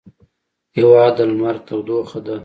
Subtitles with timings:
[0.77, 2.35] هېواد د لمر تودوخه ده.